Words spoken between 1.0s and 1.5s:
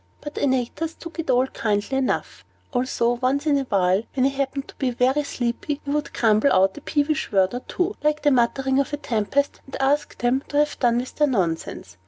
it all